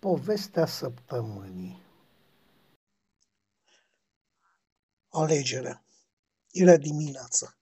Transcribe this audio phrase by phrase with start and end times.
[0.00, 1.82] Povestea săptămânii
[5.08, 5.84] Alegerea
[6.50, 7.58] Era dimineața.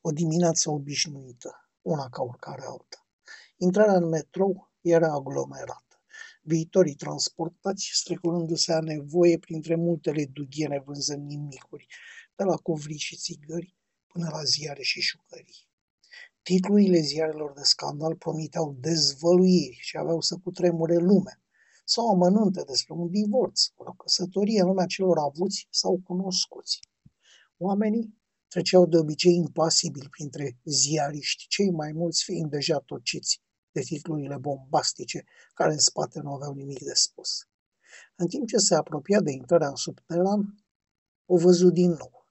[0.00, 3.06] O dimineață obișnuită, una ca oricare alta.
[3.56, 6.00] Intrarea în metrou era aglomerată.
[6.42, 11.86] Viitorii transportați strecurându-se a nevoie printre multele dughiene vânzând nimicuri,
[12.36, 13.74] de la covrici și țigări
[14.06, 15.68] până la ziare și șucării.
[16.42, 21.42] Titlurile ziarelor de scandal promiteau dezvăluiri și aveau să cutremure lumea
[21.88, 26.80] sau amănunte despre un divorț, o căsătorie în lumea celor avuți sau cunoscuți.
[27.56, 28.14] Oamenii
[28.48, 35.24] treceau de obicei impasibil printre ziariști, cei mai mulți fiind deja tociți de titlurile bombastice,
[35.54, 37.48] care în spate nu aveau nimic de spus.
[38.16, 40.64] În timp ce se apropia de intrarea în subteran,
[41.26, 42.26] o văzut din nou.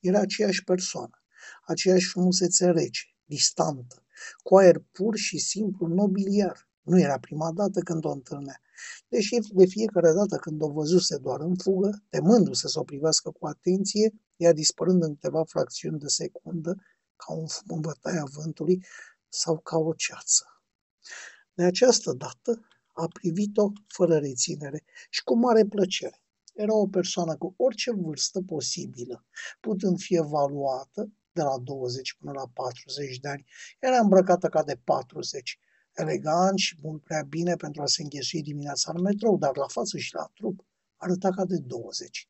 [0.00, 1.22] Era aceeași persoană,
[1.66, 4.06] aceeași frumusețe rece, distantă,
[4.42, 6.68] cu aer pur și simplu nobiliar.
[6.84, 8.60] Nu era prima dată când o întâlnea,
[9.08, 13.46] deși de fiecare dată când o văzuse doar în fugă, temându-se să o privească cu
[13.46, 16.76] atenție, ea dispărând în câteva fracțiuni de secundă,
[17.16, 18.84] ca un fum în bătaia vântului
[19.28, 20.44] sau ca o ceață.
[21.54, 26.22] De această dată a privit-o fără reținere și cu mare plăcere.
[26.54, 29.24] Era o persoană cu orice vârstă posibilă,
[29.60, 33.44] putând fi evaluată de la 20 până la 40 de ani.
[33.78, 35.58] Era îmbrăcată ca de 40,
[35.94, 39.98] elegant și mult prea bine pentru a se înghesui dimineața în metrou, dar la față
[39.98, 42.28] și la trup arăta ca de 20.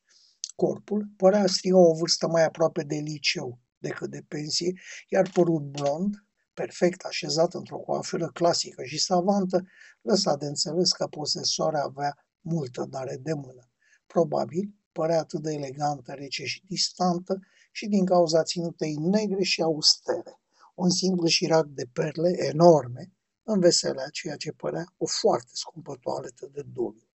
[0.55, 4.73] Corpul părea a striga o vârstă mai aproape de liceu decât de pensie,
[5.09, 9.65] iar părul blond, perfect așezat într-o coafură clasică și savantă,
[10.01, 13.69] lăsa de înțeles că posesoarea avea multă dare de mână.
[14.05, 17.39] Probabil părea atât de elegantă, rece și distantă
[17.71, 20.39] și din cauza ținutei negre și austere.
[20.75, 23.14] Un simplu șirac de perle enorme
[23.45, 27.07] înveselea ceea ce părea o foarte scumpă toaletă de doliu.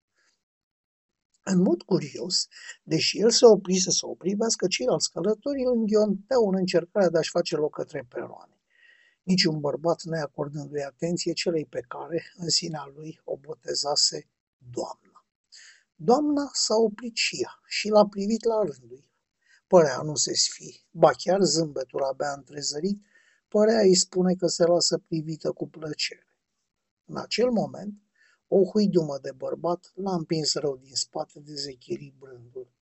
[1.43, 2.47] În mod curios,
[2.83, 7.29] deși el se oprise să o privească, ceilalți călători îl înghionteau în încercarea de a-și
[7.29, 8.61] face loc către peroane.
[9.23, 15.25] Niciun bărbat neacordându-i atenție celei pe care, în sinea lui, o botezase doamna.
[15.95, 19.09] Doamna s-a oprit și ea și l-a privit la rândul
[19.67, 23.01] Părea nu se sfi, ba chiar zâmbetul abia întrezărit,
[23.49, 26.27] părea îi spune că se lasă privită cu plăcere.
[27.05, 27.93] În acel moment,
[28.47, 32.73] o huidumă de bărbat l-a împins rău din spate, dezechilibrându-l.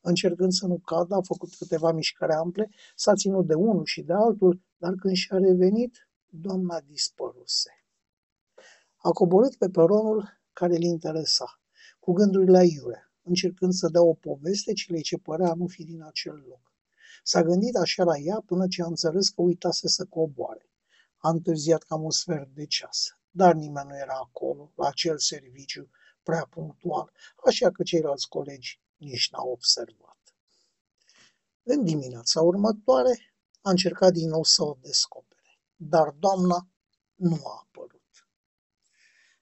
[0.00, 4.12] Încercând să nu cadă, a făcut câteva mișcări ample, s-a ținut de unul și de
[4.12, 7.70] altul, dar când și-a revenit, doamna dispăruse.
[8.96, 11.60] A coborât pe peronul care îl interesa,
[12.00, 16.44] cu gândurile aiure, încercând să dea o poveste celei ce părea nu fi din acel
[16.48, 16.73] loc.
[17.26, 20.70] S-a gândit așa la ea până ce a înțeles că uitase să coboare.
[21.16, 25.90] A întârziat cam un sfert de ceas, dar nimeni nu era acolo, la acel serviciu,
[26.22, 27.12] prea punctual,
[27.46, 30.18] așa că ceilalți colegi nici n-au observat.
[31.62, 36.68] În dimineața următoare a încercat din nou să o descopere, dar doamna
[37.14, 38.28] nu a apărut.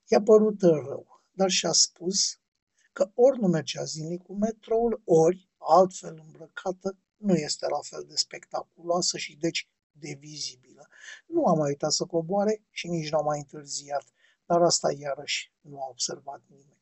[0.06, 2.40] I-a părut rău, dar și-a spus
[2.92, 8.16] că ori nu mergea zilnic cu metroul, ori, altfel îmbrăcată, nu este la fel de
[8.16, 10.88] spectaculoasă și deci de vizibilă.
[11.26, 14.04] Nu a mai uitat să coboare și nici nu a mai întârziat,
[14.46, 16.80] dar asta iarăși nu a observat nimeni.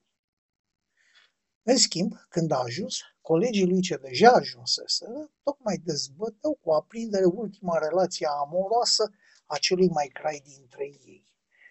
[1.62, 7.78] În schimb, când a ajuns, colegii lui ce deja ajunseseră, tocmai dezbăteau cu aprindere ultima
[7.78, 9.11] relație amoroasă
[9.47, 11.25] a celui mai crai dintre ei.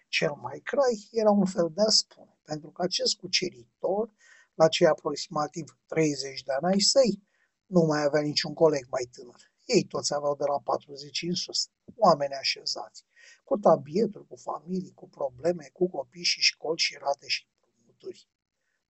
[0.08, 4.12] Cel mai crai era un fel de a spune, pentru că acest cuceritor,
[4.54, 7.22] la cei aproximativ 30 de ani ai săi,
[7.70, 9.40] nu mai avea niciun coleg mai tânăr.
[9.64, 13.04] Ei toți aveau de la 40 în sus, oameni așezați,
[13.44, 18.28] cu tabieturi, cu familii, cu probleme, cu copii și școli și rate și împrumuturi.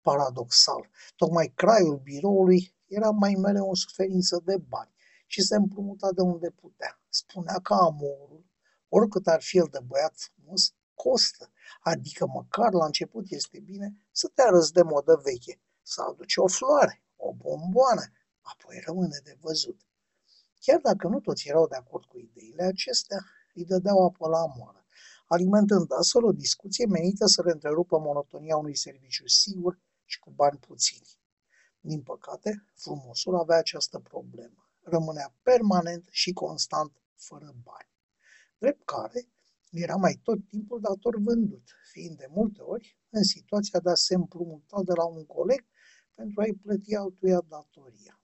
[0.00, 4.94] Paradoxal, tocmai craiul biroului era mai mereu în suferință de bani
[5.26, 7.00] și se împrumuta de unde putea.
[7.08, 8.44] Spunea că amorul,
[8.88, 11.50] oricât ar fi el de băiat frumos, costă,
[11.80, 16.46] adică măcar la început este bine să te arăți de modă veche, să aduci o
[16.46, 18.02] floare, o bomboană,
[18.52, 19.80] apoi rămâne de văzut.
[20.60, 23.18] Chiar dacă nu toți erau de acord cu ideile acestea,
[23.54, 24.86] îi dădeau apă la moară,
[25.26, 30.58] alimentând astfel o discuție menită să le întrerupă monotonia unui serviciu sigur și cu bani
[30.58, 31.08] puțini.
[31.80, 34.70] Din păcate, frumosul avea această problemă.
[34.82, 37.90] Rămânea permanent și constant fără bani.
[38.58, 39.28] Drept care,
[39.70, 41.62] era mai tot timpul dator vândut,
[41.92, 45.64] fiind de multe ori în situația de a se împrumuta de la un coleg
[46.14, 48.17] pentru a-i plăti altuia datoria.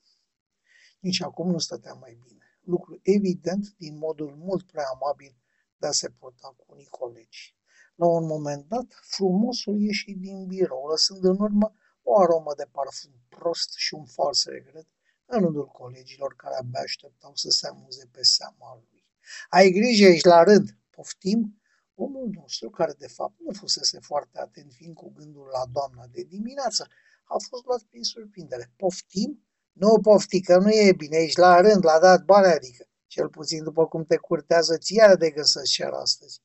[1.06, 5.36] Nici acum nu stătea mai bine, lucru evident din modul mult prea amabil
[5.76, 7.56] de a se purta cu unii colegi.
[7.94, 13.12] La un moment dat, frumosul ieși din birou, lăsând în urmă o aromă de parfum
[13.28, 14.88] prost și un fals regret
[15.26, 19.04] în rândul colegilor care abia așteptau să se amuze pe seama lui.
[19.48, 20.78] Ai grijă, ești la rând!
[20.90, 21.60] Poftim?
[21.94, 26.22] Omul nostru, care de fapt nu fusese foarte atent fiind cu gândul la doamna de
[26.22, 26.88] dimineață,
[27.24, 28.72] a fost luat prin surprindere.
[28.76, 29.46] Poftim?
[29.74, 32.84] Nu pofti, că nu e bine, ești la rând, l-a dat bani, adică.
[33.06, 36.40] Cel puțin după cum te curtează ție de gând să-ți cer astăzi.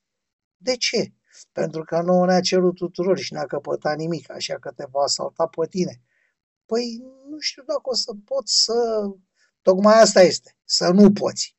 [0.58, 1.14] De ce?
[1.52, 5.48] Pentru că nu ne-a cerut tuturor și n-a căpătat nimic, așa că te va asalta
[5.48, 6.02] pe tine.
[6.66, 8.74] Păi nu știu dacă o să pot să...
[9.62, 11.58] Tocmai asta este, să nu poți.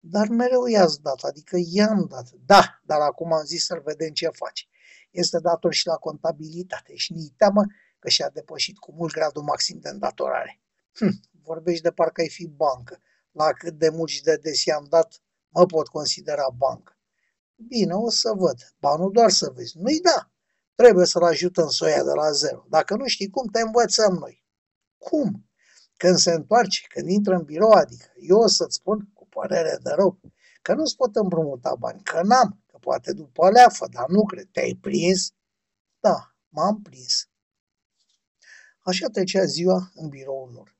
[0.00, 2.30] Dar mereu i-ați dat, adică i-am dat.
[2.46, 4.64] Da, dar acum am zis să-l vedem ce face.
[5.10, 7.64] Este dator și la contabilitate și ni teamă
[7.98, 10.60] că și-a depășit cu mult gradul maxim de îndatorare.
[10.98, 13.00] Hm, vorbești de parcă ai fi bancă.
[13.30, 16.98] La cât de mult și de des i-am dat, mă pot considera bancă.
[17.54, 18.74] Bine, o să văd.
[18.78, 19.78] Ba nu doar să vezi.
[19.78, 20.30] Nu-i da.
[20.74, 22.64] Trebuie să-l ajutăm să o ia de la zero.
[22.68, 24.44] Dacă nu știi cum, te învățăm noi.
[24.98, 25.48] Cum?
[25.96, 29.90] Când se întoarce, când intră în birou, adică eu o să-ți spun cu părere de
[29.90, 30.20] rău
[30.62, 34.48] că nu-ți pot împrumuta bani, că n-am, că poate după leafă, dar nu cred.
[34.52, 35.30] Te-ai prins?
[36.00, 37.28] Da, m-am prins.
[38.80, 40.75] Așa trecea ziua în biroul lor,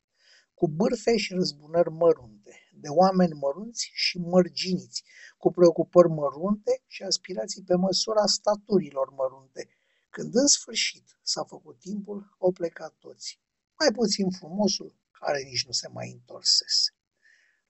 [0.58, 5.04] cu bârfe și răzbunări mărunte, de oameni mărunți și mărginiți,
[5.38, 9.68] cu preocupări mărunte și aspirații pe măsura staturilor mărunte.
[10.10, 13.40] Când în sfârșit s-a făcut timpul, au plecat toți,
[13.78, 16.90] mai puțin frumosul, care nici nu se mai întorsese.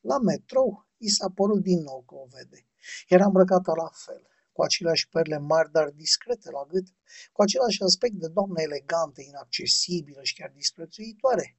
[0.00, 2.66] La metrou, i s-a părut din nou că o vede.
[3.08, 4.22] Era îmbrăcată la fel,
[4.52, 6.86] cu aceleași perle mari, dar discrete la gât,
[7.32, 11.58] cu același aspect de doamnă elegantă, inaccesibilă și chiar disprețuitoare.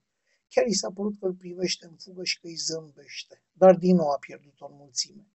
[0.50, 3.96] Chiar i s-a părut că îl privește în fugă și că îi zâmbește, dar din
[3.96, 5.28] nou a pierdut o mulțime.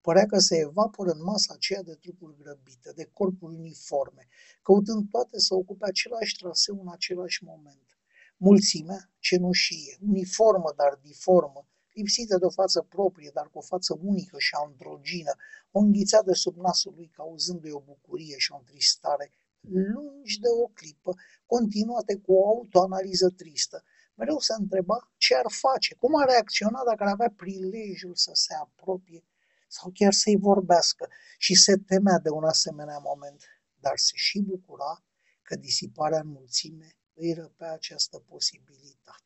[0.00, 4.28] Părea că se evaporă în masa aceea de trupuri grăbite, de corpuri uniforme,
[4.62, 7.98] căutând toate să ocupe același traseu în același moment.
[8.36, 14.36] Mulțimea, cenușie, uniformă, dar diformă, lipsită de o față proprie, dar cu o față unică
[14.38, 15.32] și androgină,
[15.70, 19.30] o înghițea de sub nasul lui, cauzându-i o bucurie și o întristare,
[19.60, 21.14] lungi de o clipă,
[21.46, 23.84] continuate cu o autoanaliză tristă.
[24.20, 28.54] Mereu se întreba ce ar face, cum ar reacționa dacă ar avea prilejul să se
[28.54, 29.24] apropie
[29.68, 31.08] sau chiar să-i vorbească
[31.38, 33.44] și se temea de un asemenea moment,
[33.74, 35.04] dar se și bucura
[35.42, 39.24] că disiparea în mulțime îi răpea această posibilitate.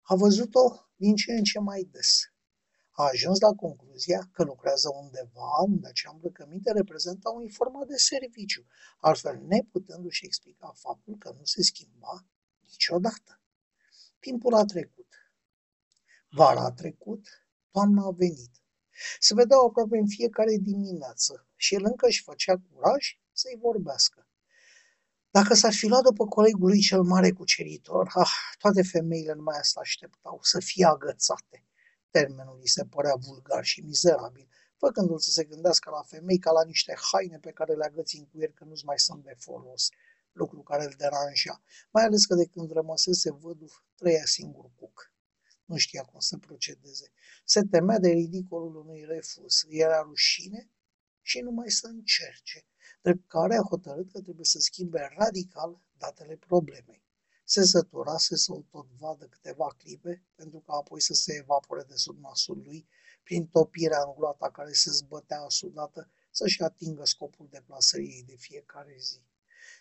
[0.00, 2.20] A văzut-o din ce în ce mai des.
[2.90, 8.64] A ajuns la concluzia că lucrează undeva unde acea îmbrăcăminte reprezenta un informat de serviciu,
[8.98, 12.24] altfel neputându-și explica faptul că nu se schimba
[12.70, 13.40] niciodată.
[14.18, 15.08] Timpul a trecut.
[16.28, 17.26] Vara a trecut,
[17.70, 18.50] toamna a venit.
[19.18, 24.28] Se vedeau aproape în fiecare dimineață și el încă își făcea curaj să-i vorbească.
[25.30, 29.80] Dacă s-ar fi luat după colegul lui cel mare cuceritor, ah, toate femeile numai asta
[29.80, 31.64] așteptau, să fie agățate.
[32.10, 36.64] Termenul îi se părea vulgar și mizerabil, făcându-l să se gândească la femei ca la
[36.64, 39.88] niște haine pe care le agăți în cuier că nu-ți mai sunt de folos,
[40.40, 41.54] lucru care îl deranja,
[41.90, 44.96] mai ales că de când rămăsese văduv, trăia singur cuc.
[45.64, 47.12] Nu știa cum să procedeze.
[47.44, 49.54] Se temea de ridicolul unui refuz.
[49.68, 50.70] Era rușine
[51.20, 52.64] și nu mai să încerce
[53.02, 57.02] drept care a hotărât că trebuie să schimbe radical datele problemei.
[57.44, 62.18] Se săturase să-l tot vadă câteva clipe, pentru că apoi să se evapore de sub
[62.18, 62.88] nasul lui,
[63.22, 69.20] prin topirea gloata care se zbătea asudată, să-și atingă scopul deplasării ei de fiecare zi.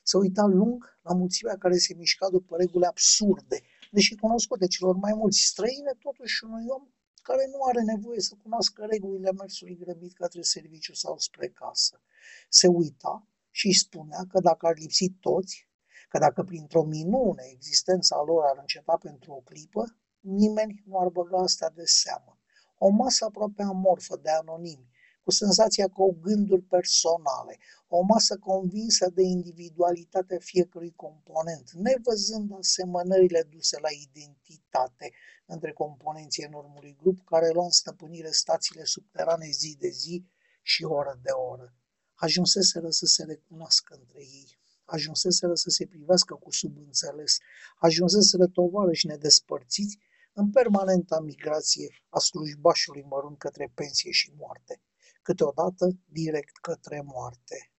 [0.09, 3.57] Se uita lung la mulțimea care se mișca după reguli absurde,
[3.91, 6.83] deși cunoscute celor mai mulți străine, totuși unui om
[7.21, 12.01] care nu are nevoie să cunoască regulile mersului grăbit către serviciu sau spre casă.
[12.49, 15.67] Se uita și își spunea că dacă ar lipsi toți,
[16.09, 19.83] că dacă printr-o minune existența lor ar înceta pentru o clipă,
[20.19, 22.39] nimeni nu ar băga asta de seamă.
[22.77, 24.88] O masă aproape amorfă de anonimi,
[25.29, 27.57] cu senzația că au gânduri personale,
[27.87, 35.11] o masă convinsă de individualitatea fiecărui component, nevăzând asemănările duse la identitate
[35.45, 40.25] între componenții enormului grup care luă în stăpânire stațiile subterane zi de zi
[40.61, 41.73] și oră de oră.
[42.13, 47.37] Ajunseseră să se recunoască între ei, ajunseseră să se privească cu subînțeles,
[47.79, 49.97] ajunseseră tovarăși nedespărțiți
[50.33, 54.81] în permanenta migrație a slujbașului mărunt către pensie și moarte
[55.29, 57.71] câteodată direct către moarte.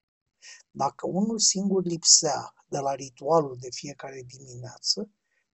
[0.71, 5.11] Dacă unul singur lipsea de la ritualul de fiecare dimineață,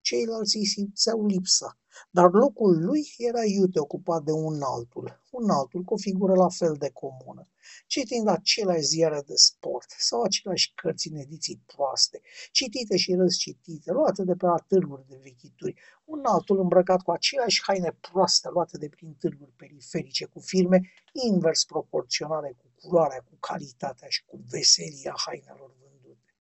[0.08, 1.78] ceilalți îi simțeau lipsa,
[2.10, 6.48] dar locul lui era iute ocupat de un altul, un altul cu o figură la
[6.48, 7.48] fel de comună,
[7.86, 12.20] citind aceleași ziare de sport sau aceleași cărți în ediții proaste,
[12.50, 17.62] citite și răscitite, luate de pe la târguri de vechituri, un altul îmbrăcat cu aceleași
[17.66, 20.78] haine proaste luate de prin târguri periferice, cu firme
[21.12, 26.34] invers proporționale cu culoarea, cu calitatea și cu veselia hainelor vândute.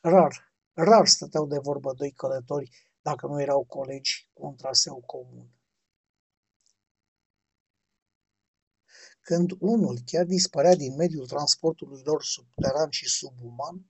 [0.00, 2.70] Rar, rar stăteau de vorbă doi călători
[3.02, 5.48] dacă nu erau colegi cu un traseu comun.
[9.20, 13.86] Când unul chiar dispărea din mediul transportului lor subteran și subuman,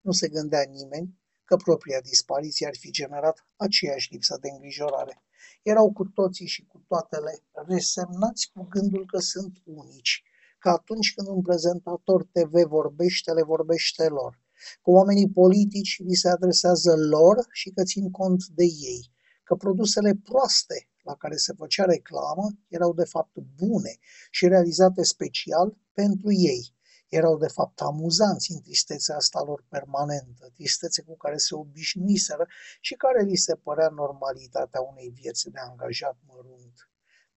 [0.00, 5.22] nu se gândea nimeni că propria dispariție ar fi generat aceeași lipsă de îngrijorare.
[5.62, 10.22] Erau cu toții și cu toatele resemnați cu gândul că sunt unici,
[10.58, 14.40] că atunci când un prezentator TV vorbește, le vorbește lor,
[14.82, 19.12] că oamenii politici li se adresează lor și că țin cont de ei,
[19.42, 23.98] că produsele proaste la care se făcea reclamă erau de fapt bune
[24.30, 26.76] și realizate special pentru ei.
[27.08, 32.46] Erau de fapt amuzanți în tristețea asta lor permanentă, tristețe cu care se obișnuiseră
[32.80, 36.88] și care li se părea normalitatea unei vieți de angajat mărunt.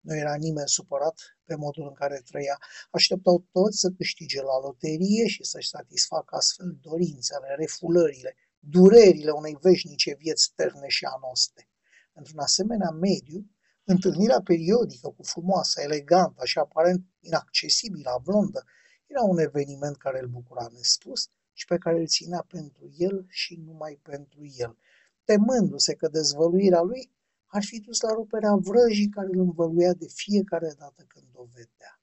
[0.02, 2.58] Nu era nimeni supărat pe modul în care trăia.
[2.90, 10.14] Așteptau toți să câștige la loterie și să-și satisfacă astfel dorințele, refulările, durerile unei veșnice
[10.18, 11.68] vieți terne și anoste.
[12.12, 13.50] Într-un asemenea mediu,
[13.84, 18.64] întâlnirea periodică cu frumoasa, elegantă și aparent inaccesibilă blondă
[19.06, 23.54] era un eveniment care îl bucura nespus și pe care îl ținea pentru el și
[23.64, 24.78] numai pentru el,
[25.24, 27.10] temându-se că dezvăluirea lui
[27.56, 32.00] ar fi dus la ruperea vrăjii care îl învăluia de fiecare dată când o vedea.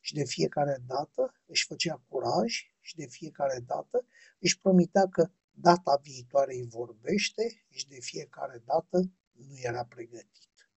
[0.00, 4.06] Și de fiecare dată își făcea curaj și de fiecare dată
[4.38, 10.70] își promitea că data viitoare îi vorbește și de fiecare dată nu era pregătit.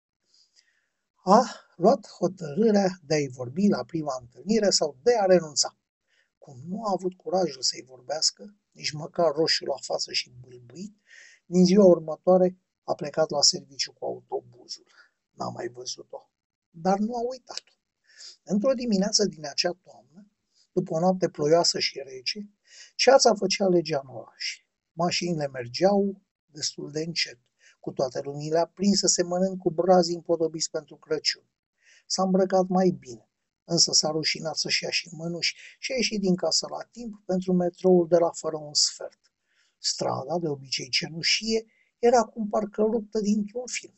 [1.14, 1.42] A
[1.76, 5.76] luat hotărârea de a-i vorbi la prima întâlnire sau de a renunța.
[6.38, 10.96] Cum nu a avut curajul să-i vorbească, nici măcar roșu la față și bâlbuit,
[11.46, 14.86] din ziua următoare a plecat la serviciu cu autobuzul.
[15.30, 16.30] N-a mai văzut-o,
[16.70, 17.72] dar nu a uitat-o.
[18.42, 20.30] Într-o dimineață din acea toamnă,
[20.72, 22.50] după o noapte ploioasă și rece,
[22.94, 24.64] ceața făcea legea în oraș.
[24.92, 27.38] Mașinile mergeau destul de încet,
[27.80, 31.44] cu toate lumile aprinse, semănând cu brazii împodobiți pentru Crăciun.
[32.06, 33.30] S-a îmbrăcat mai bine,
[33.64, 37.52] însă s-a rușinat să-și ia și mânuși și a ieșit din casă la timp pentru
[37.52, 39.20] metroul de la fără un sfert.
[39.78, 41.66] Strada, de obicei cenușie,
[42.08, 43.94] era acum parcă ruptă dintr-un film.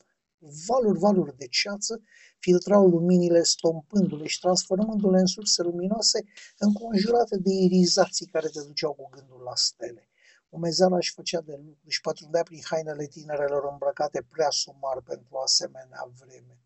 [0.67, 2.03] Valuri, valuri de ceață
[2.39, 6.25] filtrau luminile stompându-le și transformându-le în surse luminoase
[6.59, 10.09] înconjurate de irizații care te duceau cu gândul la stele.
[10.49, 16.13] Umezeala își făcea de lucru, își pătrundea prin hainele tinerelor îmbrăcate prea sumar pentru asemenea
[16.21, 16.59] vreme.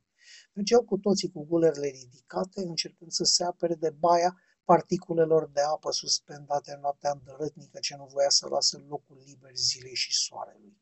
[0.53, 5.91] Mergeau cu toții cu gulerele ridicate, încercând să se apere de baia particulelor de apă
[5.93, 10.77] suspendate în noaptea îndărătnică ce nu voia să lasă locul liber zilei și soarelui.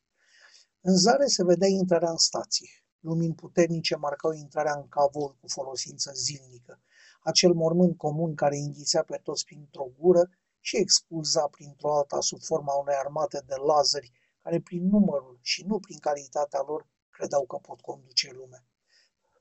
[0.88, 2.69] În zare se vedea intrarea în stație.
[3.00, 6.81] Lumini puternice marcau intrarea în cavol cu folosință zilnică,
[7.21, 12.75] acel mormânt comun care înghițea pe toți printr-o gură și expulza printr-o alta sub forma
[12.75, 14.12] unei armate de lazări
[14.43, 18.64] care prin numărul și nu prin calitatea lor credeau că pot conduce lumea.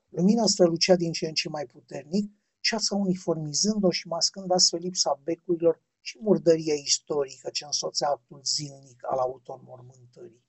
[0.08, 5.82] Lumina strălucea din ce în ce mai puternic, ceața uniformizând-o și mascând astfel lipsa becurilor
[6.00, 10.45] și murdăria istorică ce însoțea actul zilnic al automormântării.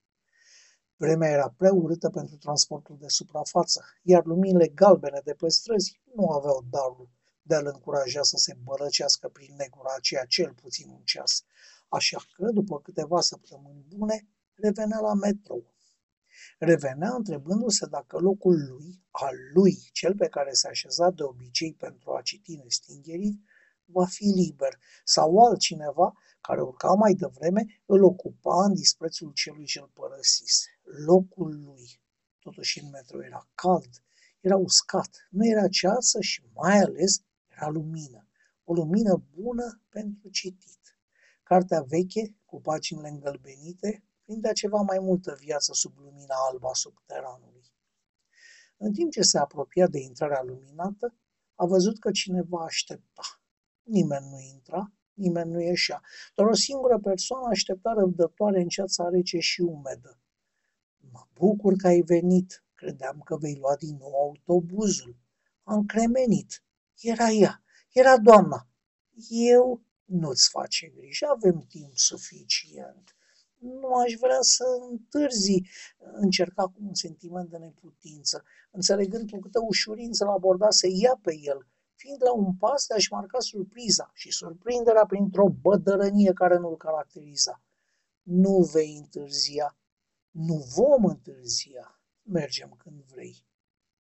[0.99, 6.29] Vremea era prea urâtă pentru transportul de suprafață, iar luminile galbene de pe străzi nu
[6.29, 7.09] aveau darul
[7.41, 11.43] de a-l încuraja să se bălăcească prin negura aceea cel puțin un ceas.
[11.87, 15.75] Așa că, după câteva săptămâni bune, revenea la metrou.
[16.59, 22.11] Revenea întrebându-se dacă locul lui, al lui, cel pe care s-a așezat de obicei pentru
[22.11, 23.39] a citi nestingerit,
[23.85, 29.79] va fi liber, sau altcineva care urca mai devreme îl ocupa în disprețul celui ce
[29.79, 30.76] îl părăsise.
[31.05, 32.01] Locul lui.
[32.39, 34.03] Totuși în metro era cald,
[34.39, 38.27] era uscat, nu era ceasă și mai ales era lumină.
[38.63, 40.99] O lumină bună pentru citit.
[41.43, 47.71] Cartea veche, cu paginile îngălbenite, prindea ceva mai multă viață sub lumina alba subteranului.
[48.77, 51.15] În timp ce se apropia de intrarea luminată,
[51.55, 53.41] a văzut că cineva aștepta.
[53.83, 56.01] Nimeni nu intra, nimeni nu ieșea.
[56.35, 60.19] Doar o singură persoană aștepta răbdătoare în ceața rece și umedă.
[61.17, 62.63] Mă bucur că ai venit.
[62.75, 65.15] Credeam că vei lua din nou autobuzul.
[65.63, 66.63] Am cremenit.
[67.01, 67.63] Era ea.
[67.91, 68.67] Era doamna.
[69.29, 71.25] Eu nu-ți face griji.
[71.25, 73.15] Avem timp suficient.
[73.57, 75.61] Nu aș vrea să întârzi,
[75.97, 81.37] încerca cu un sentiment de neputință, înțelegând cu câtă ușurință l aborda să ia pe
[81.41, 86.77] el, fiind la un pas de a-și marca surpriza și surprinderea printr-o bădărănie care nu-l
[86.77, 87.61] caracteriza.
[88.21, 89.77] Nu vei întârzia,
[90.37, 93.45] nu vom întârzia, mergem când vrei.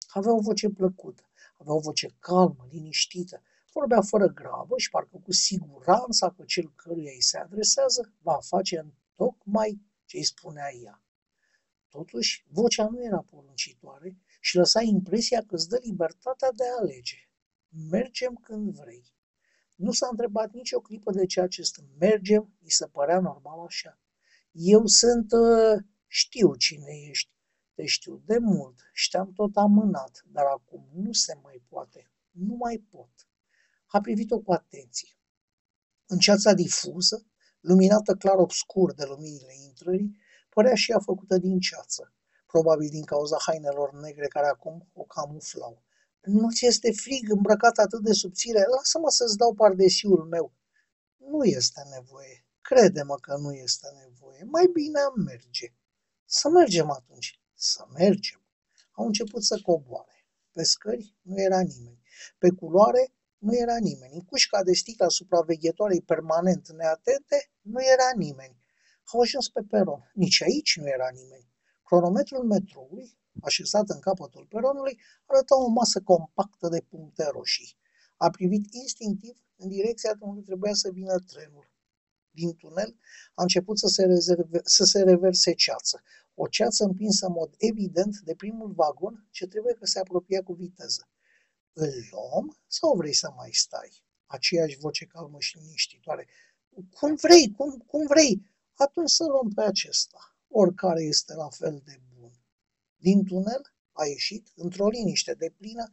[0.09, 5.33] Avea o voce plăcută, avea o voce calmă, liniștită, vorbea fără grabă și parcă cu
[5.33, 11.03] siguranța că cel căruia îi se adresează va face în tocmai ce îi spunea ea.
[11.89, 17.31] Totuși, vocea nu era poruncitoare și lăsa impresia că îți dă libertatea de a alege.
[17.91, 19.15] Mergem când vrei.
[19.75, 23.99] Nu s-a întrebat nicio clipă de ce acest mergem îi se părea normal așa.
[24.53, 25.33] Eu sunt...
[25.33, 27.31] Uh, știu cine ești.
[27.75, 32.11] Te știu de mult și te-am tot amânat, dar acum nu se mai poate.
[32.31, 33.11] Nu mai pot.
[33.87, 35.19] A privit-o cu atenție.
[36.07, 37.27] În ceața difuză,
[37.61, 40.19] luminată clar-obscur de luminile intrării,
[40.49, 42.13] părea și ea făcută din ceață,
[42.47, 45.83] probabil din cauza hainelor negre care acum o camuflau.
[46.23, 48.65] Nu ți este frig îmbrăcat atât de subțire?
[48.77, 50.53] Lasă-mă să-ți dau pardesiul meu.
[51.17, 52.47] Nu este nevoie.
[52.61, 54.45] Crede-mă că nu este nevoie.
[54.45, 55.75] Mai bine am merge.
[56.27, 57.41] Să mergem atunci.
[57.55, 58.43] Să mergem.
[58.93, 60.27] Au început să coboare.
[60.53, 62.03] Pe scări nu era nimeni.
[62.39, 64.15] Pe culoare nu era nimeni.
[64.15, 68.57] În cușca de sticlă supraveghetoarei permanent neatente nu era nimeni.
[69.05, 70.11] Au ajuns pe peron.
[70.15, 71.53] Nici aici nu era nimeni.
[71.83, 77.77] Cronometrul metroului, așezat în capătul peronului, arăta o masă compactă de puncte roșii.
[78.17, 81.73] A privit instinctiv în direcția de unde trebuia să vină trenul.
[82.35, 82.97] Din tunel
[83.35, 86.03] a început să se, rezerve, să se reverse ceață.
[86.35, 90.53] O ceață împinsă în mod evident de primul vagon ce trebuie că se apropia cu
[90.53, 91.09] viteză.
[91.73, 94.03] Îl luăm sau vrei să mai stai?
[94.27, 96.27] Aceeași voce calmă și liniștitoare.
[96.91, 98.43] Cum vrei, cum, cum vrei.
[98.75, 100.37] Atunci să luăm pe acesta.
[100.49, 102.33] Oricare este la fel de bun.
[102.97, 105.93] Din tunel a ieșit, într-o liniște de plină,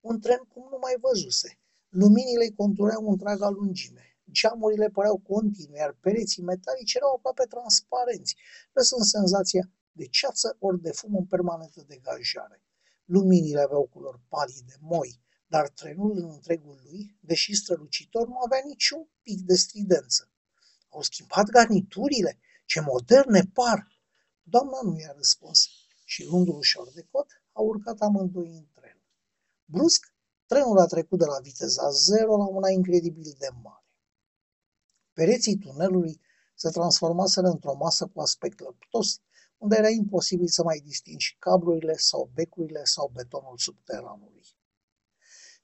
[0.00, 1.58] un tren cum nu mai văzuse.
[1.88, 4.11] Luminile contureau întreaga lungime.
[4.32, 8.36] Geamurile păreau continue, iar pereții metalici erau aproape transparenți,
[8.72, 12.62] lăsând senzația de ceață ori de fum în permanentă degajare.
[13.04, 19.08] Luminile aveau culori palide, moi, dar trenul în întregul lui, deși strălucitor, nu avea niciun
[19.22, 20.30] pic de stridență.
[20.88, 22.38] Au schimbat garniturile?
[22.64, 23.86] Ce moderne par!
[24.42, 25.66] Doamna nu i-a răspuns
[26.04, 29.02] și, luându ușor de cot, au urcat amândoi în tren.
[29.64, 30.14] Brusc,
[30.46, 33.81] trenul a trecut de la viteza zero la una incredibil de mare.
[35.12, 36.20] Pereții tunelului
[36.54, 39.20] se transformaseră într-o masă cu aspect lăptos,
[39.56, 44.46] unde era imposibil să mai distingi cablurile sau becurile sau betonul subteranului.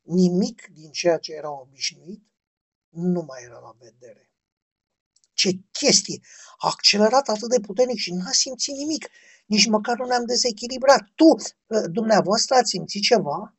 [0.03, 2.23] Nimic din ceea ce era obișnuit
[2.89, 4.33] nu mai era la vedere.
[5.33, 6.21] Ce chestie!
[6.57, 9.09] A accelerat atât de puternic și n-a simțit nimic.
[9.47, 11.03] Nici măcar nu ne-am dezechilibrat.
[11.15, 11.37] Tu,
[11.71, 13.57] ă, dumneavoastră, ați simțit ceva?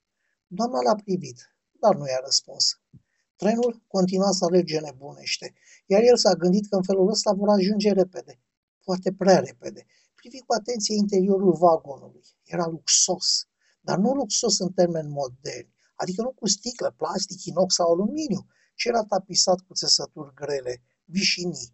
[0.48, 2.80] Doamna l-a privit, dar nu i-a răspuns.
[3.42, 5.54] Trenul continua să alerge nebunește,
[5.86, 8.40] iar el s-a gândit că în felul ăsta vor ajunge repede,
[8.84, 12.26] poate prea repede, privi cu atenție interiorul vagonului.
[12.44, 13.48] Era luxos,
[13.82, 18.86] dar nu luxos în termeni moderni, adică nu cu sticlă, plastic, inox sau aluminiu, ci
[18.86, 21.74] era tapisat cu țesături grele, vișinii.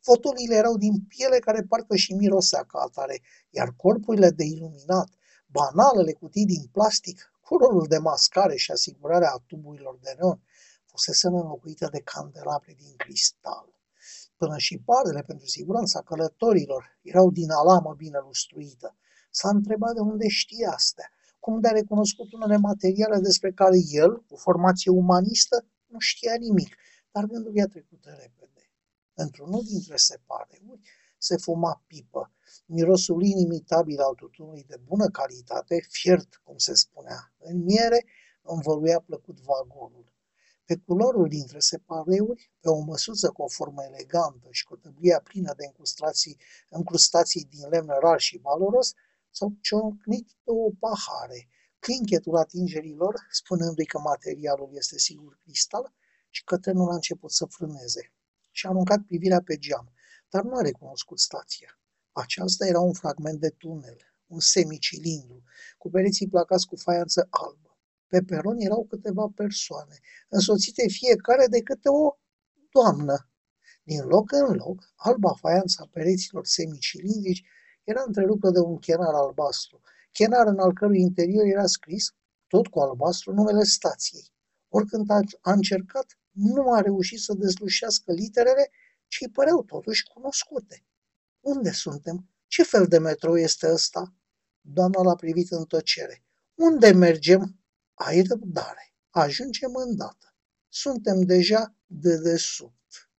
[0.00, 5.08] Fotolile erau din piele care parcă și mirosea ca atare, iar corpurile de iluminat,
[5.46, 10.42] banalele cutii din plastic, cu rolul de mascare și asigurarea tuburilor de neon,
[10.98, 13.66] fusese înlocuite de candelabre din cristal.
[14.36, 18.96] Până și pardele pentru siguranța călătorilor erau din alamă bine lustruită.
[19.30, 21.08] S-a întrebat de unde știa astea,
[21.40, 26.76] cum de a recunoscut unele materiale despre care el, cu formație umanistă, nu știa nimic,
[27.12, 28.62] dar gândul i-a trecut repede.
[29.14, 30.80] Într-unul dintre separeuri
[31.18, 32.32] se fuma pipă,
[32.66, 38.04] mirosul inimitabil al tutunului de bună calitate, fiert, cum se spunea, în miere,
[38.42, 40.16] învăluia plăcut vagonul.
[40.68, 45.52] Pe culorul dintre separeuri, pe o măsuță cu o formă elegantă și cu tăblia plină
[45.56, 46.36] de încrustații,
[46.68, 48.92] încrustații din lemn rar și valoros,
[49.30, 55.94] s-au ciocnit două pahare, clinchetul atingerilor, spunându-i că materialul este sigur cristal
[56.30, 58.12] și că trenul a început să frâneze.
[58.50, 59.92] Și a aruncat privirea pe geam,
[60.28, 61.80] dar nu a recunoscut stația.
[62.12, 65.42] Aceasta era un fragment de tunel, un semicilindru,
[65.78, 67.67] cu pereții placați cu faianță albă.
[68.08, 69.96] Pe peron erau câteva persoane,
[70.28, 72.16] însoțite fiecare de câte o
[72.70, 73.28] doamnă.
[73.82, 77.44] Din loc în loc, alba faianța pereților semicilindrici
[77.84, 79.80] era întreruptă de un chenar albastru,
[80.12, 82.14] chenar în al cărui interior era scris,
[82.46, 84.32] tot cu albastru, numele stației.
[84.68, 88.70] Oricând a, a încercat, nu a reușit să dezlușească literele,
[89.06, 90.84] ci îi păreau totuși cunoscute.
[91.40, 92.28] Unde suntem?
[92.46, 94.14] Ce fel de metrou este ăsta?
[94.60, 96.24] Doamna l-a privit în tăcere.
[96.54, 97.57] Unde mergem?
[97.98, 98.94] Ai răbdare.
[99.10, 100.34] Ajungem îndată.
[100.68, 103.10] Suntem deja de desubt.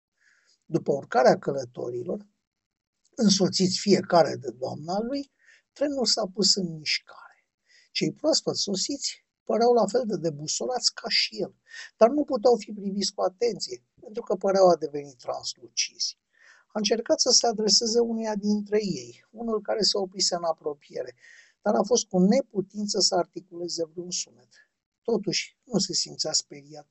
[0.64, 2.27] După urcarea călătorilor,
[3.14, 5.33] însoțiți fiecare de doamna lui,
[5.73, 7.47] trenul s-a pus în mișcare.
[7.91, 11.55] Cei proaspăt sosiți păreau la fel de debusolați ca și el,
[11.97, 16.19] dar nu puteau fi priviți cu atenție, pentru că păreau a deveni translucizi.
[16.67, 21.14] A încercat să se adreseze uneia dintre ei, unul care se oprise în apropiere,
[21.62, 24.68] dar a fost cu neputință să articuleze vreun sunet.
[25.12, 26.88] Totuși, nu se simțea speriat.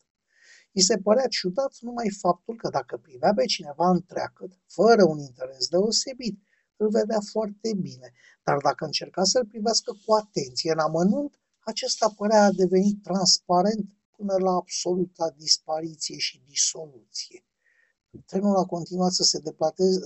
[0.72, 5.68] I se părea ciudat numai faptul că dacă privea pe cineva întreagăt, fără un interes
[5.68, 6.40] deosebit,
[6.78, 12.44] îl vedea foarte bine, dar dacă încerca să-l privească cu atenție în amănunt, acesta părea
[12.44, 17.46] a devenit transparent până la absoluta dispariție și disoluție.
[18.26, 19.42] Trenul a continuat să se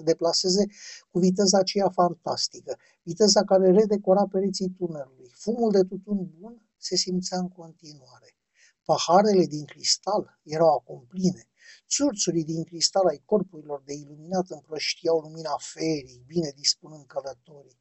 [0.04, 0.66] deplaseze
[1.12, 5.32] cu viteza aceea fantastică, viteza care redecora pereții tunelului.
[5.34, 8.30] Fumul de tutun bun se simțea în continuare.
[8.84, 11.44] Paharele din cristal erau acum pline.
[11.94, 17.80] Țurțurii din cristal ai corpurilor de iluminat împrăștiau lumina ferii, bine dispunând călătorii.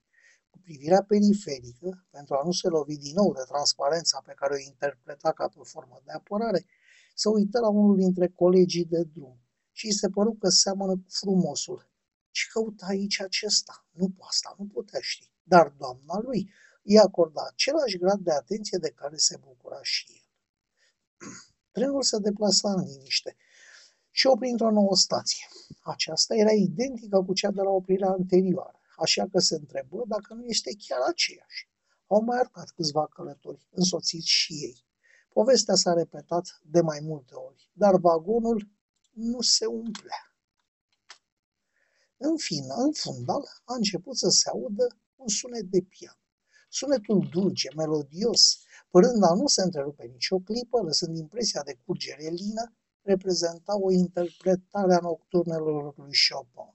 [0.51, 4.65] Cu privirea periferică, pentru a nu se lovi din nou de transparența pe care o
[4.71, 6.67] interpreta ca pe o formă de apărare,
[7.15, 9.39] să uită la unul dintre colegii de drum
[9.73, 11.91] și îi se păru că seamănă cu frumosul.
[12.31, 13.87] Ce căuta aici acesta?
[13.91, 15.31] Nu asta nu putea ști.
[15.43, 16.51] Dar doamna lui
[16.91, 20.27] îi acorda același grad de atenție de care se bucura și el.
[21.75, 23.37] Trenul se deplasa în liniște
[24.11, 25.47] și opri într-o nouă stație.
[25.83, 30.45] Aceasta era identică cu cea de la oprirea anterioară, așa că se întrebă dacă nu
[30.47, 31.69] este chiar aceeași.
[32.07, 34.85] Au mai arcat câțiva călători, însoțiți și ei.
[35.29, 38.69] Povestea s-a repetat de mai multe ori, dar vagonul
[39.11, 40.35] nu se umplea.
[42.17, 46.20] În fine, în fundal, a început să se audă un sunet de pian.
[46.73, 48.59] Sunetul dulce, melodios,
[48.91, 54.95] părând a nu se întrerupe nicio clipă, lăsând impresia de curgere lină, reprezenta o interpretare
[54.95, 56.75] a nocturnelor lui Chopin.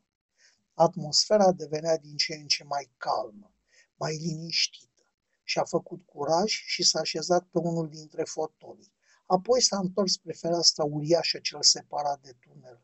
[0.74, 3.54] Atmosfera devenea din ce în ce mai calmă,
[3.96, 5.04] mai liniștită
[5.44, 8.94] și a făcut curaj și s-a așezat pe unul dintre fotolii.
[9.26, 12.82] Apoi s-a întors spre fereastra uriașă ce îl separa de tunel.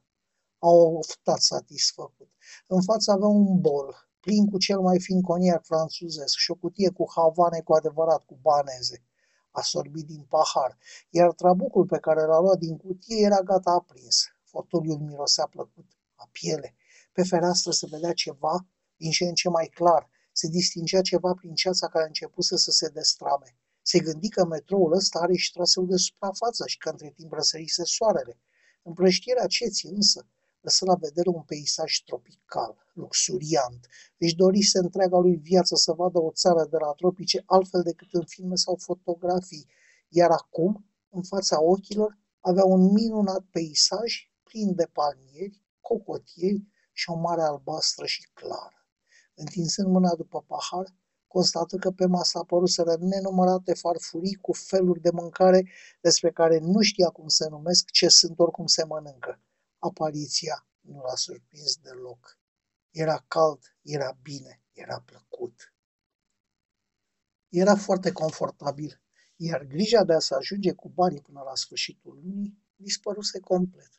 [0.59, 2.29] A oftat satisfăcut.
[2.67, 6.89] În față avea un bol, plin cu cel mai fin coniac franțuzesc și o cutie
[6.89, 9.03] cu havane cu adevărat, cu baneze.
[9.51, 10.77] A sorbit din pahar,
[11.09, 14.25] iar trabucul pe care l-a luat din cutie era gata aprins.
[14.43, 16.75] Fotoliul mirosea plăcut, a piele.
[17.11, 18.65] Pe fereastră se vedea ceva
[18.97, 20.09] din ce în ce mai clar.
[20.31, 23.57] Se distingea ceva prin ceața care a început să se destrame.
[23.81, 27.83] Se gândi că metroul ăsta are și traseul de suprafață și că între timp răsărise
[27.83, 28.39] soarele.
[28.83, 30.27] Împrăștirea ceții însă
[30.61, 33.87] lăsă la vedere un peisaj tropical, luxuriant.
[34.17, 38.25] Își dorise întreaga lui viață să vadă o țară de la tropice altfel decât în
[38.25, 39.67] filme sau fotografii,
[40.09, 47.15] iar acum, în fața ochilor, avea un minunat peisaj plin de palmieri, cocotieri și o
[47.15, 48.85] mare albastră și clară.
[49.35, 50.95] Întinsând mâna după pahar,
[51.27, 55.67] constată că pe masă apăruseră nenumărate farfurii cu feluri de mâncare
[56.01, 59.39] despre care nu știa cum se numesc, ce sunt oricum se mănâncă.
[59.83, 62.39] Apariția nu l-a surprins deloc.
[62.91, 65.73] Era cald, era bine, era plăcut.
[67.49, 69.01] Era foarte confortabil,
[69.35, 73.91] iar grija de a se ajunge cu banii până la sfârșitul lunii dispăruse complet.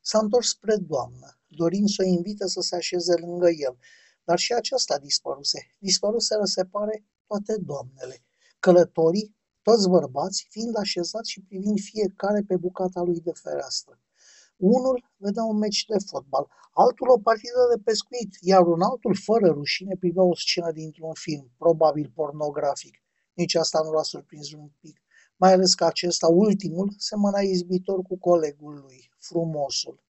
[0.00, 3.78] S-a întors spre doamnă, dorind să o invite să se așeze lângă el,
[4.24, 5.66] dar și aceasta dispăruse.
[5.78, 8.24] Dispăruseră, se pare, toate doamnele.
[8.58, 14.00] Călătorii, toți bărbați, fiind așezați și privind fiecare pe bucata lui de fereastră.
[14.58, 19.48] Unul vedea un meci de fotbal, altul o partidă de pescuit, iar un altul, fără
[19.48, 22.94] rușine, privea o scenă dintr-un film, probabil pornografic.
[23.34, 25.00] Nici asta nu l-a surprins un pic,
[25.36, 30.02] mai ales că acesta, ultimul, semăna izbitor cu colegul lui, frumosul.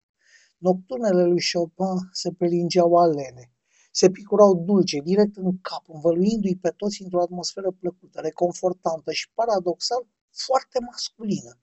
[0.58, 3.52] Nocturnele lui Chopin se prelingeau alene,
[3.90, 10.06] se picurau dulce, direct în cap, învăluindu-i pe toți într-o atmosferă plăcută, reconfortantă și, paradoxal,
[10.30, 11.58] foarte masculină.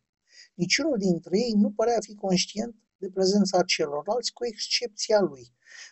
[0.56, 5.46] Niciunul dintre ei nu părea fi conștient de prezența celorlalți, cu excepția lui.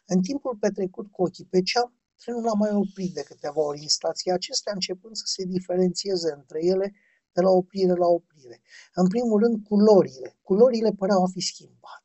[0.06, 3.88] În timpul petrecut cu ochii pe ceam, trenul a mai oprit de câteva ori în
[3.88, 6.94] stația acestea, începând să se diferențieze între ele
[7.32, 8.62] de la oprire la oprire.
[8.94, 10.38] În primul rând, culorile.
[10.42, 12.04] Culorile păreau a fi schimbate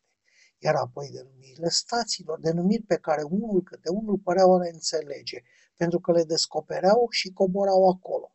[0.59, 5.42] iar apoi denumirile stațiilor, denumiri pe care unul câte unul păreau a le înțelege,
[5.77, 8.33] pentru că le descopereau și coborau acolo.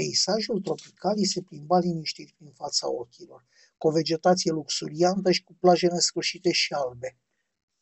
[0.00, 3.46] Peisajul tropical îi se plimba liniștit prin fața ochilor,
[3.78, 7.18] cu o vegetație luxuriantă și cu plaje nesfârșite și albe.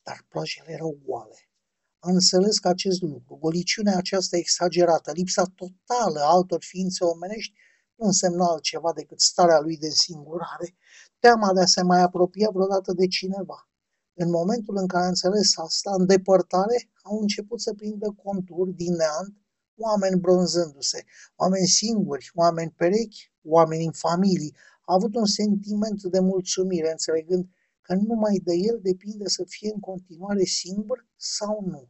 [0.02, 1.50] Dar plajele erau goale.
[1.98, 7.54] a înțeles că acest lucru, goliciunea aceasta exagerată, lipsa totală a altor ființe omenești,
[7.94, 10.76] nu însemna altceva decât starea lui de însingurare,
[11.18, 13.68] teama de a se mai apropia vreodată de cineva.
[14.14, 18.94] În momentul în care a înțeles asta, în depărtare, au început să prindă conturi din
[18.94, 19.36] neant,
[19.78, 21.04] oameni bronzându-se,
[21.36, 24.56] oameni singuri, oameni perechi, oameni în familii.
[24.84, 27.48] A avut un sentiment de mulțumire, înțelegând
[27.80, 31.88] că numai de el depinde să fie în continuare singur sau nu.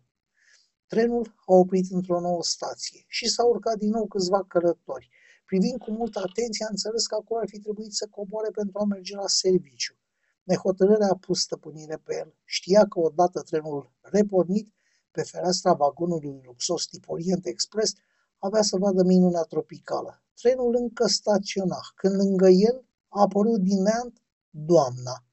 [0.87, 5.09] Trenul a oprit într-o nouă stație și s-au urcat din nou câțiva călători.
[5.44, 8.85] Privind cu multă atenție, a înțeles că acolo ar fi trebuit să coboare pentru a
[8.85, 9.94] merge la serviciu.
[10.42, 12.35] Nehotărârea a pus stăpânire pe el.
[12.44, 14.72] Știa că odată trenul repornit,
[15.11, 17.92] pe fereastra vagonului luxos tip Orient Express,
[18.38, 20.23] avea să vadă minunea tropicală.
[20.35, 25.25] Trenul încă staționa, când lângă el a apărut din neant doamna.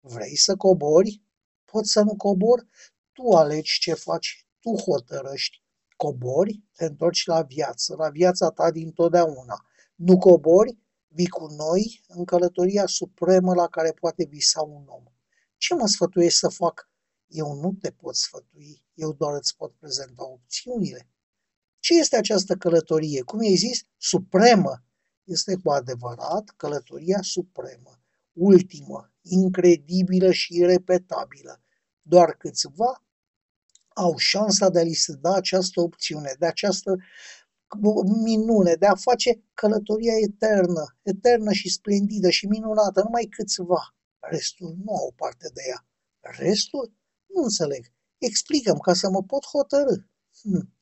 [0.00, 1.22] Vrei să cobori?
[1.64, 2.66] Pot să nu cobor?
[3.12, 5.62] Tu alegi ce faci, tu hotărăști.
[5.96, 9.64] Cobori, te întorci la viață, la viața ta din totdeauna.
[9.94, 15.04] Nu cobori, vii cu noi în călătoria supremă la care poate visa un om.
[15.56, 16.90] Ce mă sfătuiești să fac?
[17.26, 21.08] Eu nu te pot sfătui, eu doar îți pot prezenta opțiunile.
[21.78, 23.22] Ce este această călătorie?
[23.22, 23.82] Cum ai zis?
[23.96, 24.84] Supremă.
[25.24, 28.00] Este cu adevărat călătoria supremă,
[28.32, 31.62] ultimă, incredibilă și irepetabilă.
[32.02, 33.04] Doar câțiva
[33.88, 36.96] au șansa de a li se da această opțiune, de această
[38.22, 43.94] minune, de a face călătoria eternă, eternă și splendidă și minunată, numai câțiva.
[44.18, 45.86] Restul nu au parte de ea.
[46.20, 46.92] Restul?
[47.26, 47.92] Nu înțeleg.
[48.20, 49.96] Explicăm ca să mă pot hotărâ.
[50.42, 50.72] Hm.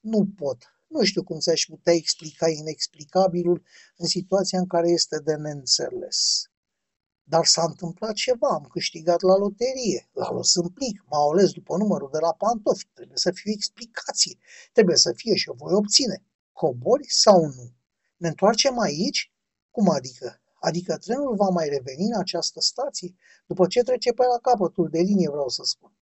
[0.00, 0.58] Nu pot.
[0.86, 3.62] Nu știu cum ți-aș putea explica inexplicabilul
[3.96, 6.50] în situația în care este de neînțeles.
[7.22, 11.76] Dar s-a întâmplat ceva, am câștigat la loterie, la los în plic, m-au ales după
[11.76, 14.38] numărul de la pantofi, trebuie să fie explicație,
[14.72, 16.22] trebuie să fie și o voi obține.
[16.52, 17.72] Cobori sau nu?
[18.16, 19.32] Ne întoarcem aici?
[19.70, 20.40] Cum adică?
[20.60, 23.14] Adică trenul va mai reveni în această stație?
[23.46, 25.92] După ce trece pe la capătul de linie, vreau să spun.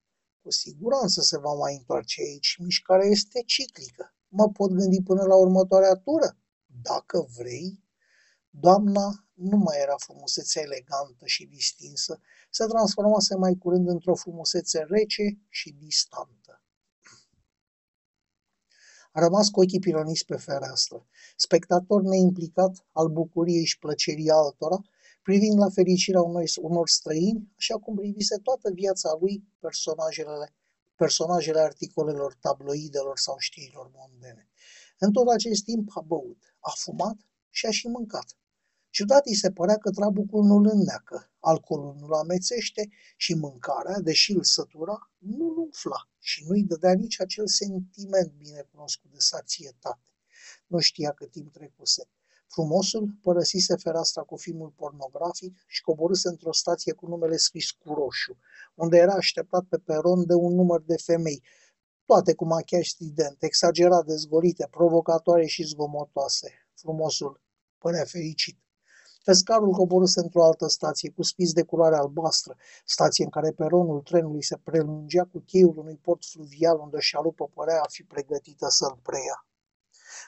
[0.42, 2.56] Cu siguranță se va mai întoarce aici.
[2.58, 4.14] Mișcarea este ciclică.
[4.28, 6.36] Mă pot gândi până la următoarea tură?
[6.82, 7.84] Dacă vrei.
[8.50, 15.38] Doamna nu mai era frumusețe elegantă și distinsă, se transformase mai curând într-o frumusețe rece
[15.48, 16.62] și distantă.
[19.12, 24.80] A rămas cu ochii pironiți pe fereastră, spectator neimplicat al bucuriei și plăcerii altora,
[25.22, 30.54] privind la fericirea unor, unor străini, așa cum privise toată viața lui personajele,
[30.96, 34.48] personajele articolelor, tabloidelor sau știrilor mondene.
[34.98, 37.16] În tot acest timp a băut, a fumat
[37.50, 38.36] și a și mâncat.
[38.90, 44.44] Ciudat îi se părea că trabucul nu-l înneacă, alcoolul nu-l amețește și mâncarea, deși îl
[44.44, 50.06] sătura, nu-l umfla și nu-i dădea nici acel sentiment binecunoscut de sațietate.
[50.66, 52.08] Nu știa cât timp trecuse.
[52.54, 58.38] Frumosul părăsise fereastra cu filmul pornografic și coborâse într-o stație cu numele scris cu roșu,
[58.74, 61.42] unde era așteptat pe peron de un număr de femei,
[62.04, 66.50] toate cu machiaj strident, exagerat dezgolite, provocatoare și zgomotoase.
[66.74, 67.40] Frumosul
[67.78, 68.58] părea fericit.
[69.24, 74.42] Pescarul coborâse într-o altă stație, cu spiți de culoare albastră, stație în care peronul trenului
[74.42, 79.46] se prelungea cu cheiul unui port fluvial unde șalupă părea a fi pregătită să-l preia.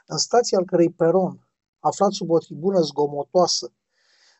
[0.06, 1.48] În stația al cărei peron,
[1.88, 3.72] aflat sub o tribună zgomotoasă,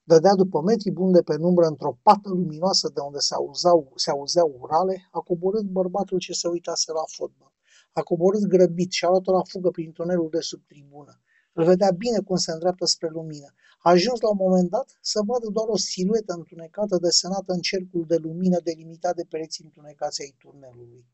[0.04, 4.56] dădea după metri bun de penumbră într-o pată luminoasă de unde se auzeau, se auzeau
[4.60, 7.52] urale, a coborât bărbatul ce se uitase la fotbal.
[7.92, 11.20] A coborât grăbit și a luat la fugă prin tunelul de sub tribună.
[11.52, 13.54] Îl vedea bine cum se îndreaptă spre lumină.
[13.82, 18.04] A ajuns la un moment dat să vadă doar o siluetă întunecată desenată în cercul
[18.06, 21.04] de lumină delimitat de pereții întunecați ai tunelului.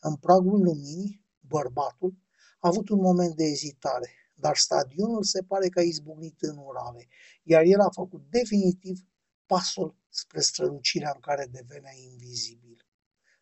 [0.00, 2.14] În pragul luminii, bărbatul
[2.60, 4.10] a avut un moment de ezitare,
[4.44, 7.08] dar stadionul se pare că a izbucnit în urale,
[7.42, 9.06] iar el a făcut definitiv
[9.46, 12.86] pasul spre strălucirea în care devenea invizibil.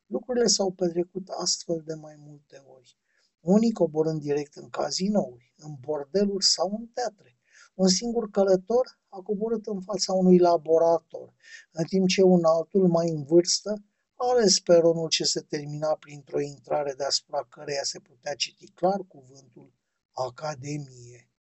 [0.06, 2.98] Lucrurile s-au petrecut astfel de mai multe ori
[3.40, 7.38] unii coborând direct în cazinouri, în bordeluri sau în teatre.
[7.74, 11.34] Un singur călător a coborât în fața unui laborator,
[11.72, 13.70] în timp ce un altul, mai în vârstă,
[14.14, 19.72] a ales peronul ce se termina printr-o intrare deasupra căreia se putea citi clar cuvântul
[20.12, 21.30] Academie.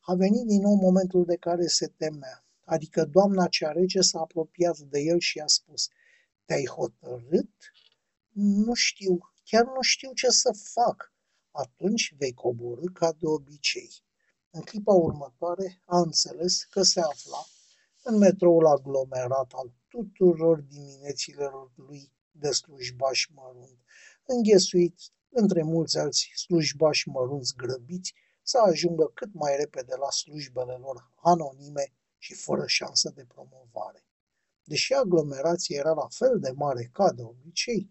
[0.00, 4.78] A venit din nou momentul de care se temea, adică doamna cea rece s-a apropiat
[4.78, 5.88] de el și a spus,
[6.44, 7.50] Te-ai hotărât?
[8.32, 11.12] Nu știu, chiar nu știu ce să fac
[11.50, 13.90] atunci vei coborâ ca de obicei.
[14.50, 17.44] În clipa următoare a înțeles că se afla
[18.02, 23.78] în metroul aglomerat al tuturor dimineților lui de slujbaș mărunt,
[24.26, 24.98] înghesuit
[25.30, 31.94] între mulți alți slujbași mărunți grăbiți, să ajungă cât mai repede la slujbele lor anonime
[32.18, 34.04] și fără șansă de promovare.
[34.64, 37.90] Deși aglomerația era la fel de mare ca de obicei,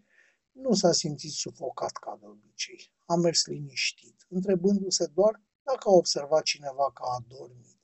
[0.52, 2.92] nu s-a simțit sufocat ca de obicei.
[3.06, 7.78] A mers liniștit, întrebându-se doar dacă a observat cineva că a dormit.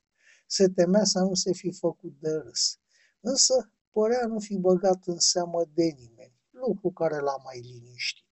[0.47, 2.79] Se temea să nu se fi făcut de râs,
[3.21, 8.26] însă părea nu fi băgat în seamă de nimeni, lucru care l-a mai liniștit.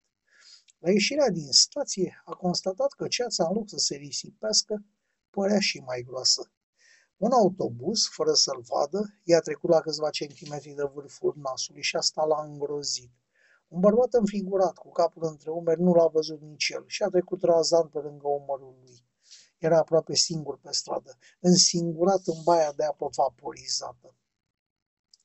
[0.84, 4.84] La ieșirea din stație a constatat că ceața, în loc să se risipească,
[5.30, 6.50] părea și mai groasă.
[7.16, 12.24] Un autobuz, fără să-l vadă, i-a trecut la câțiva centimetri de vârful nasului și asta
[12.24, 13.10] l-a îngrozit.
[13.68, 17.42] Un bărbat înfigurat, cu capul între umeri, nu l-a văzut nici el și a trecut
[17.42, 19.06] razant pe lângă umărul lui.
[19.58, 24.14] Era aproape singur pe stradă, însingurat în baia de apă vaporizată.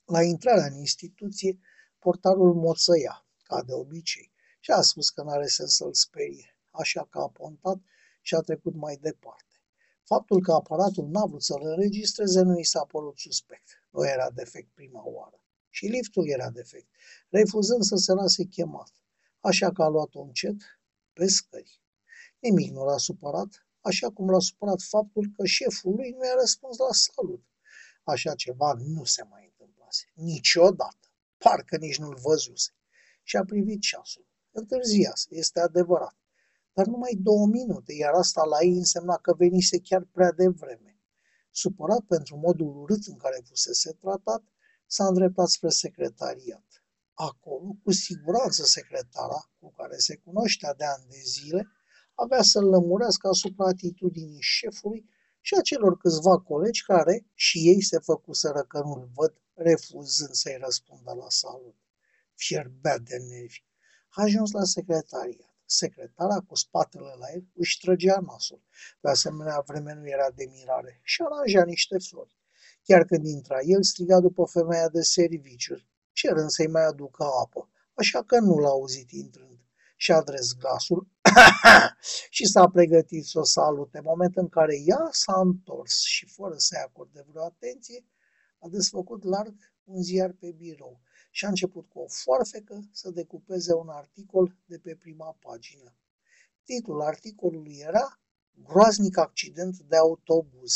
[0.05, 1.59] La intrarea în instituție,
[1.97, 7.19] portarul moțăia, ca de obicei, și a spus că n-are sens să-l sperie, așa că
[7.19, 7.79] a pontat
[8.21, 9.55] și a trecut mai departe.
[10.03, 13.83] Faptul că aparatul n-a vrut să-l înregistreze nu i s-a părut suspect.
[13.89, 15.43] Nu era defect prima oară.
[15.69, 16.87] Și liftul era defect,
[17.29, 18.91] refuzând să se lase chemat.
[19.39, 20.61] Așa că a luat-o încet
[21.13, 21.81] pe scări.
[22.39, 26.77] Nimic nu l-a supărat, așa cum l-a supărat faptul că șeful lui nu i-a răspuns
[26.77, 27.43] la salut.
[28.03, 30.05] Așa ceva nu se mai întâmplase.
[30.13, 31.13] Niciodată.
[31.37, 32.71] Parcă nici nu-l văzuse.
[33.23, 34.28] Și a privit ceasul.
[34.59, 36.17] Întârziase, este adevărat.
[36.73, 40.99] Dar numai două minute, iar asta la ei însemna că venise chiar prea devreme.
[41.51, 44.43] Supărat pentru modul urât în care fusese tratat,
[44.85, 46.83] s-a îndreptat spre secretariat.
[47.13, 51.67] Acolo, cu siguranță secretara, cu care se cunoștea de ani de zile,
[52.13, 55.09] avea să-l lămurească asupra atitudinii șefului
[55.41, 60.57] și a celor câțiva colegi care și ei se făcuseră că nu-l văd, refuzând să-i
[60.61, 61.75] răspundă la salut.
[62.35, 63.67] Fierbea de nervi.
[64.09, 65.53] A ajuns la secretariat.
[65.65, 68.61] Secretara, cu spatele la el, își trăgea nasul.
[69.01, 72.37] De asemenea, vreme nu era de mirare și aranja niște flori.
[72.83, 75.75] Chiar când intra el, striga după femeia de serviciu,
[76.11, 79.59] cerând să-i mai aducă apă, așa că nu l-a auzit intrând.
[79.95, 81.07] Și a adres glasul
[82.35, 86.83] și s-a pregătit să o salute, moment în care ea s-a întors și, fără să-i
[86.85, 88.05] acorde vreo atenție,
[88.59, 93.73] a desfăcut larg un ziar pe birou și a început cu o foarfecă să decupeze
[93.73, 95.95] un articol de pe prima pagină.
[96.63, 98.19] Titlul articolului era
[98.63, 100.73] Groaznic accident de autobuz.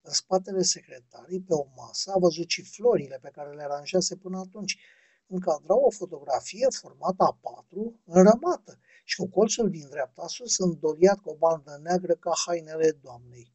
[0.00, 4.38] În spatele secretarii, pe o masă, a văzut și florile pe care le aranjase până
[4.38, 4.78] atunci.
[5.26, 11.30] Încadrau o fotografie formată a patru, înrămată, și cu colțul din dreapta sus îndoliat cu
[11.30, 13.54] o bandă neagră ca hainele doamnei.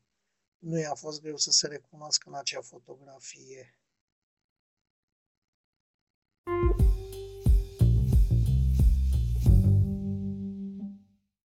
[0.57, 3.80] Nu i-a fost greu să se recunoască în acea fotografie.
[6.47, 6.90] Thank you.